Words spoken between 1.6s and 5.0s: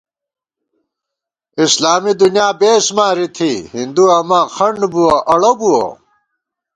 اسلامی دُنیا بېس ماری تھی، ہندُو اماں خنڈ